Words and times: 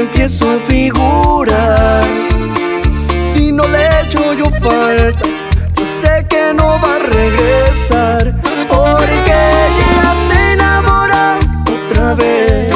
empiezo 0.00 0.50
a 0.50 0.58
figurar. 0.60 2.04
Si 3.20 3.52
no 3.52 3.66
le 3.68 3.86
echo 4.02 4.32
yo 4.34 4.46
falta, 4.62 5.28
yo 5.74 5.84
sé 5.84 6.26
que 6.28 6.54
no 6.54 6.80
va 6.80 6.96
a 6.96 6.98
regresar. 6.98 8.34
Porque 8.68 9.34
ella 9.66 10.12
se 10.28 10.52
enamora 10.52 11.38
otra 11.66 12.14
vez. 12.14 12.74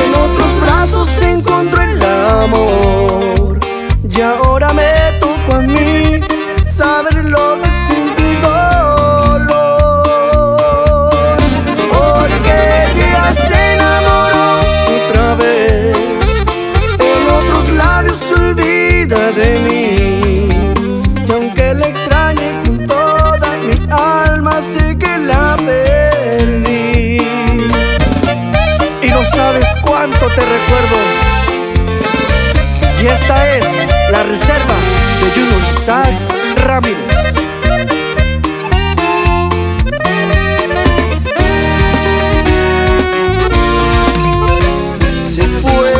En 0.00 0.14
otros 0.14 0.60
brazos 0.60 1.08
se 1.08 1.32
encontró 1.32 1.82
el 1.82 2.02
amor. 2.02 3.58
Y 4.08 4.20
ahora 4.20 4.72
me 4.72 4.95
tanto 30.10 30.26
te 30.28 30.40
recuerdo. 30.40 30.96
Y 33.02 33.06
esta 33.06 33.56
es 33.56 33.64
la 34.12 34.22
reserva 34.22 34.74
de 35.20 35.30
Junior 35.34 35.64
Sax 35.64 36.28
Ramírez. 36.64 36.96
Se 45.34 45.42
fue 45.42 45.92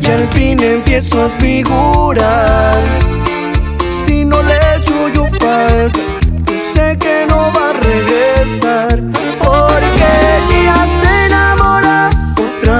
y 0.00 0.10
al 0.10 0.28
fin 0.32 0.62
empiezo 0.62 1.24
a 1.24 1.28
figurar. 1.38 2.82
Si 4.06 4.24
no 4.24 4.42
le 4.42 4.65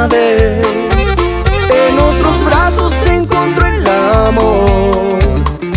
vez. 0.09 0.67
En 1.71 1.99
otros 1.99 2.45
brazos 2.45 2.93
encontró 3.07 3.67
el 3.67 3.87
amor 3.89 5.19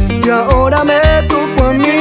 y 0.09 0.29
ahora 0.29 0.83
me 0.83 0.99
tocó 1.27 1.67
a 1.67 1.73
mí. 1.73 1.98